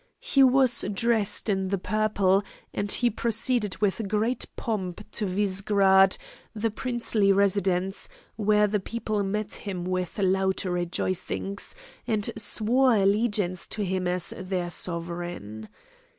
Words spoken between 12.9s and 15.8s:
allegiance to him as their sovereign.